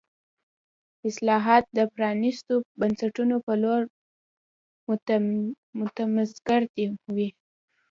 اصلاحات 1.09 1.63
د 1.77 1.79
پرانیستو 1.95 2.53
بنسټونو 2.79 3.35
په 3.45 3.53
لور 3.63 3.81
متمرکز 5.75 6.31
وو. 7.15 7.27